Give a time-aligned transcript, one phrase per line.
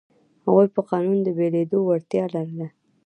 [0.45, 2.67] هغوی په قانون د بدلېدو وړتیا لرله.